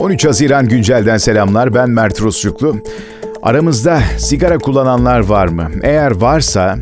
[0.00, 1.74] 13 Haziran güncelden selamlar.
[1.74, 2.76] Ben Mert Rusçuklu.
[3.42, 5.68] Aramızda sigara kullananlar var mı?
[5.82, 6.76] Eğer varsa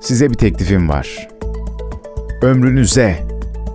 [0.00, 1.28] size bir teklifim var.
[2.42, 3.16] Ömrünüze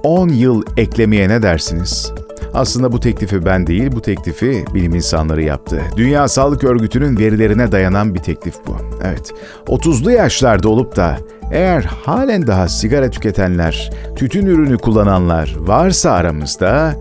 [0.03, 2.11] 10 yıl eklemeye ne dersiniz?
[2.53, 5.81] Aslında bu teklifi ben değil, bu teklifi bilim insanları yaptı.
[5.97, 8.75] Dünya Sağlık Örgütü'nün verilerine dayanan bir teklif bu.
[9.03, 9.31] Evet,
[9.67, 11.17] 30'lu yaşlarda olup da
[11.51, 16.95] eğer halen daha sigara tüketenler, tütün ürünü kullananlar varsa aramızda,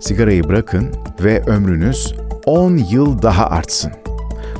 [0.00, 0.88] sigarayı bırakın
[1.24, 2.14] ve ömrünüz
[2.46, 3.92] 10 yıl daha artsın.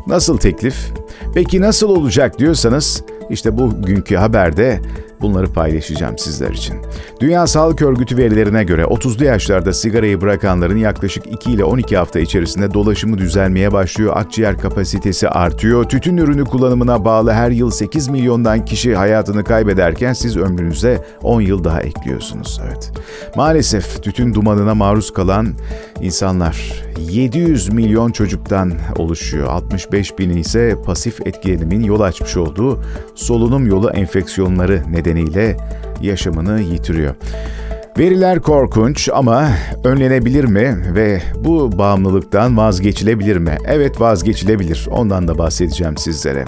[0.07, 0.93] Nasıl teklif?
[1.35, 4.81] Peki nasıl olacak diyorsanız, işte bugünkü haberde
[5.21, 6.77] Bunları paylaşacağım sizler için.
[7.21, 12.75] Dünya Sağlık Örgütü verilerine göre 30'lu yaşlarda sigarayı bırakanların yaklaşık 2 ile 12 hafta içerisinde
[12.75, 15.85] dolaşımı düzelmeye başlıyor, akciğer kapasitesi artıyor.
[15.85, 21.65] Tütün ürünü kullanımına bağlı her yıl 8 milyondan kişi hayatını kaybederken siz ömrünüze 10 yıl
[21.65, 22.61] daha ekliyorsunuz.
[22.67, 22.93] Evet.
[23.37, 25.55] Maalesef tütün dumanına maruz kalan
[26.01, 29.49] insanlar 700 milyon çocuktan oluşuyor.
[29.49, 32.83] 65 bini ise pasif etkilenimin yol açmış olduğu
[33.15, 35.57] solunum yolu enfeksiyonları nedeniyle
[36.03, 37.15] yaşamını yitiriyor.
[37.99, 39.49] Veriler korkunç ama
[39.85, 43.57] önlenebilir mi ve bu bağımlılıktan vazgeçilebilir mi?
[43.67, 44.89] Evet vazgeçilebilir.
[44.91, 46.45] Ondan da bahsedeceğim sizlere.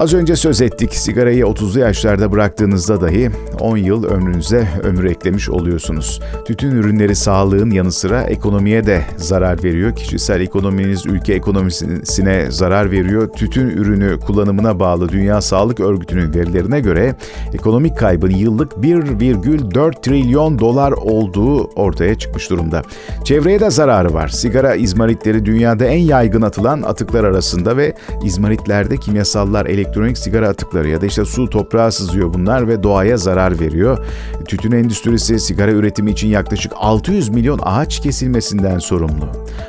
[0.00, 0.94] Az önce söz ettik.
[0.94, 6.20] Sigarayı 30'lu yaşlarda bıraktığınızda dahi 10 yıl ömrünüze ömür eklemiş oluyorsunuz.
[6.44, 9.96] Tütün ürünleri sağlığın yanı sıra ekonomiye de zarar veriyor.
[9.96, 13.28] Kişisel ekonominiz ülke ekonomisine zarar veriyor.
[13.28, 17.14] Tütün ürünü kullanımına bağlı Dünya Sağlık Örgütü'nün verilerine göre
[17.52, 22.82] ekonomik kaybın yıllık 1,4 trilyon dolar olduğu ortaya çıkmış durumda.
[23.24, 24.28] Çevreye de zararı var.
[24.28, 30.88] Sigara izmaritleri dünyada en yaygın atılan atıklar arasında ve izmaritlerde kimyasallar, elektrik elektronik sigara atıkları
[30.88, 34.06] ya da işte su toprağa sızıyor bunlar ve doğaya zarar veriyor.
[34.48, 39.28] Tütün endüstrisi sigara üretimi için yaklaşık 600 milyon ağaç kesilmesinden sorumlu.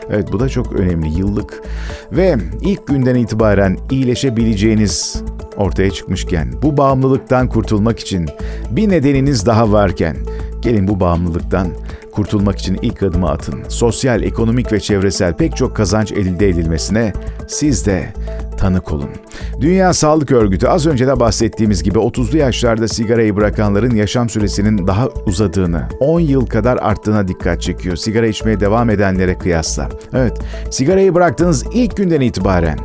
[0.09, 1.61] Evet bu da çok önemli yıllık.
[2.11, 5.23] Ve ilk günden itibaren iyileşebileceğiniz
[5.57, 8.29] ortaya çıkmışken, bu bağımlılıktan kurtulmak için
[8.71, 10.17] bir nedeniniz daha varken,
[10.61, 11.67] gelin bu bağımlılıktan
[12.11, 13.63] kurtulmak için ilk adımı atın.
[13.67, 17.13] Sosyal, ekonomik ve çevresel pek çok kazanç elde edilmesine
[17.47, 18.13] siz de
[18.57, 19.09] tanık olun.
[19.61, 25.07] Dünya Sağlık Örgütü az önce de bahsettiğimiz gibi 30'lu yaşlarda sigarayı bırakanların yaşam süresinin daha
[25.25, 27.95] uzadığını, 10 yıl kadar arttığına dikkat çekiyor.
[27.95, 29.89] Sigara içmeye devam edenlere kıyasla.
[30.13, 30.39] Evet,
[30.69, 32.79] sigarayı bıraktığınız ilk günden itibaren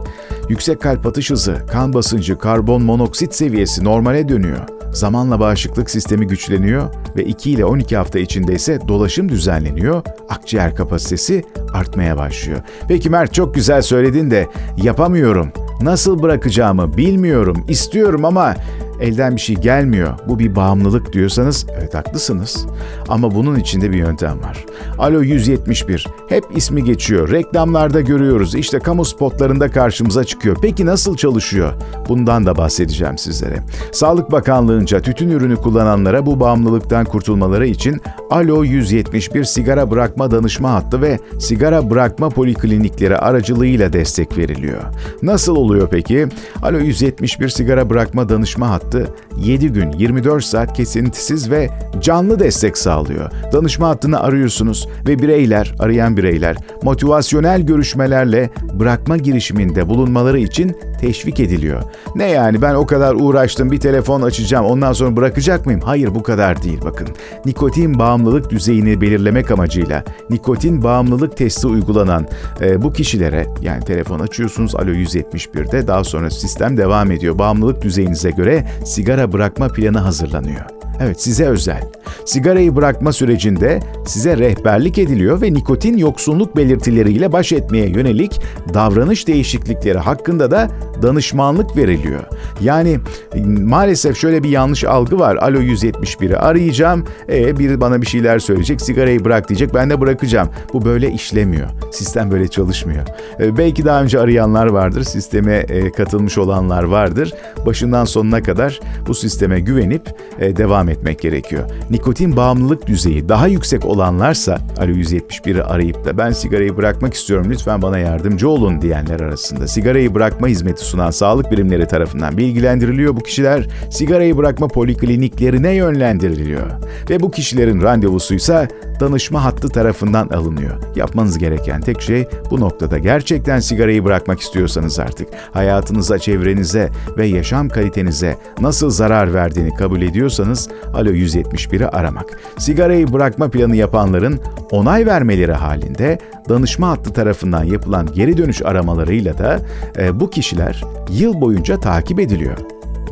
[0.49, 4.76] yüksek kalp atış hızı, kan basıncı, karbon monoksit seviyesi normale dönüyor.
[4.97, 11.45] Zamanla bağışıklık sistemi güçleniyor ve 2 ile 12 hafta içinde ise dolaşım düzenleniyor, akciğer kapasitesi
[11.73, 12.59] artmaya başlıyor.
[12.89, 14.47] Peki Mert çok güzel söyledin de
[14.77, 15.53] yapamıyorum.
[15.81, 18.55] Nasıl bırakacağımı bilmiyorum, istiyorum ama
[19.01, 20.15] elden bir şey gelmiyor.
[20.29, 22.67] Bu bir bağımlılık diyorsanız evet haklısınız.
[23.09, 24.65] Ama bunun içinde bir yöntem var.
[24.99, 27.31] Alo 171 hep ismi geçiyor.
[27.31, 28.55] Reklamlarda görüyoruz.
[28.55, 30.57] İşte kamu spotlarında karşımıza çıkıyor.
[30.63, 31.73] Peki nasıl çalışıyor?
[32.09, 33.63] Bundan da bahsedeceğim sizlere.
[33.93, 41.03] Sağlık Bakanlığı'nca tütün ürünü kullananlara bu bağımlılıktan kurtulmaları için Alo 171 sigara bırakma danışma hattı
[41.03, 44.83] ve sigara bırakma poliklinikleri aracılığıyla destek veriliyor.
[45.23, 46.27] Nasıl oluyor peki?
[46.63, 51.71] Alo 171 sigara bırakma danışma hattı 7 gün 24 saat kesintisiz ve
[52.01, 53.31] canlı destek sağlıyor.
[53.53, 61.83] Danışma hattını arıyorsunuz ve bireyler, arayan bireyler motivasyonel görüşmelerle bırakma girişiminde bulunmaları için teşvik ediliyor.
[62.15, 65.81] Ne yani ben o kadar uğraştım bir telefon açacağım ondan sonra bırakacak mıyım?
[65.81, 67.09] Hayır bu kadar değil bakın.
[67.47, 72.27] Nikotin bağımlılık düzeyini belirlemek amacıyla nikotin bağımlılık testi uygulanan
[72.61, 77.39] e, bu kişilere yani telefon açıyorsunuz alo 171'de daha sonra sistem devam ediyor.
[77.39, 80.65] Bağımlılık düzeyinize göre sigara bırakma planı hazırlanıyor.
[81.01, 81.83] Evet size özel.
[82.25, 88.41] Sigarayı bırakma sürecinde size rehberlik ediliyor ve nikotin yoksunluk belirtileriyle baş etmeye yönelik
[88.75, 90.69] davranış değişiklikleri hakkında da
[91.03, 92.25] danışmanlık veriliyor.
[92.61, 92.99] Yani
[93.47, 95.37] maalesef şöyle bir yanlış algı var.
[95.37, 97.05] Alo 171'i arayacağım.
[97.29, 98.81] E biri bana bir şeyler söyleyecek.
[98.81, 99.75] Sigarayı bırak diyecek.
[99.75, 100.49] Ben de bırakacağım.
[100.73, 101.69] Bu böyle işlemiyor.
[101.91, 103.07] Sistem böyle çalışmıyor.
[103.41, 105.03] E, belki daha önce arayanlar vardır.
[105.03, 107.35] Sisteme e, katılmış olanlar vardır.
[107.67, 110.03] Başından sonuna kadar bu sisteme güvenip
[110.39, 111.71] e, devam etmek gerekiyor.
[111.91, 117.83] Nikotin bağımlılık düzeyi daha yüksek olanlarsa Alo 171'i arayıp da ben sigarayı bırakmak istiyorum lütfen
[117.83, 123.17] bana yardımcı olun diyenler arasında sigarayı bırakma hizmeti sunan sağlık birimleri tarafından bilgilendiriliyor.
[123.17, 126.67] Bu kişiler sigarayı bırakma polikliniklerine yönlendiriliyor.
[127.11, 128.69] Ve bu kişilerin randevusuysa
[129.01, 130.75] danışma hattı tarafından alınıyor.
[130.97, 137.69] Yapmanız gereken tek şey bu noktada gerçekten sigarayı bırakmak istiyorsanız artık hayatınıza, çevrenize ve yaşam
[137.69, 142.41] kalitenize nasıl zarar verdiğini kabul ediyorsanız Alo 171'i aramak.
[142.59, 144.41] Sigarayı bırakma planı yapanların
[144.71, 149.61] onay vermeleri halinde danışma hattı tarafından yapılan geri dönüş aramalarıyla da
[149.99, 152.57] e, bu kişiler yıl boyunca takip ediliyor.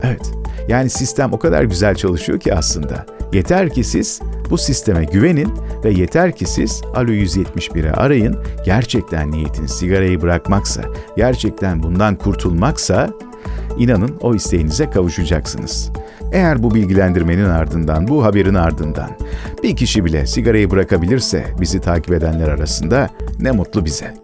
[0.02, 0.32] Evet,
[0.68, 3.06] yani sistem o kadar güzel çalışıyor ki aslında.
[3.32, 4.20] Yeter ki siz
[4.50, 5.54] bu sisteme güvenin
[5.84, 8.36] ve yeter ki siz Alo 171'i arayın.
[8.64, 10.82] Gerçekten niyetiniz sigarayı bırakmaksa,
[11.16, 13.10] gerçekten bundan kurtulmaksa
[13.78, 15.90] inanın o isteğinize kavuşacaksınız.
[16.32, 19.10] Eğer bu bilgilendirmenin ardından, bu haberin ardından
[19.62, 23.10] bir kişi bile sigarayı bırakabilirse bizi takip edenler arasında
[23.40, 24.23] ne mutlu bize.